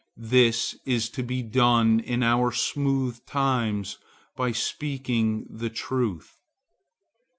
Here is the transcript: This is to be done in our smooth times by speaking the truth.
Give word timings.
This 0.17 0.75
is 0.83 1.09
to 1.11 1.21
be 1.21 1.43
done 1.43 1.99
in 1.99 2.23
our 2.23 2.51
smooth 2.51 3.23
times 3.27 3.99
by 4.35 4.51
speaking 4.51 5.45
the 5.47 5.69
truth. 5.69 6.39